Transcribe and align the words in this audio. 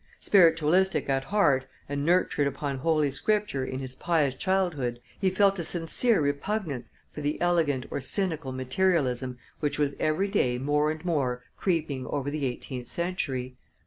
Spiritualistic 0.19 1.07
at 1.11 1.25
heart 1.25 1.67
and 1.87 2.03
nurtured 2.03 2.47
upon 2.47 2.79
Holy 2.79 3.11
Scripture 3.11 3.63
in 3.63 3.77
his 3.79 3.93
pious 3.93 4.33
childhood, 4.33 4.99
he 5.19 5.29
felt 5.29 5.59
a 5.59 5.63
sincere 5.63 6.19
repugnance 6.19 6.91
for 7.11 7.21
the 7.21 7.39
elegant 7.39 7.85
or 7.91 8.01
cynical 8.01 8.51
materialism 8.51 9.37
which 9.59 9.77
was 9.77 9.95
every 9.99 10.27
day 10.27 10.57
more 10.57 10.89
and 10.89 11.05
more 11.05 11.43
creeping 11.55 12.07
over 12.07 12.31
the 12.31 12.47
eighteenth 12.47 12.87
century. 12.87 13.55